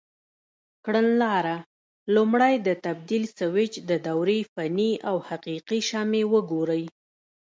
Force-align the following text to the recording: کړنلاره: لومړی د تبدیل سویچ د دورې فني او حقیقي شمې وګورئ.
کړنلاره: 0.85 1.57
لومړی 2.15 2.53
د 2.67 2.69
تبدیل 2.85 3.23
سویچ 3.39 3.73
د 3.89 3.91
دورې 4.07 4.39
فني 4.53 4.91
او 5.09 5.15
حقیقي 5.27 5.79
شمې 5.89 6.23
وګورئ. 6.33 6.83